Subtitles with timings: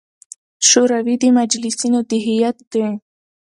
[0.67, 2.75] شوري د مجلسـینو د هیئـت د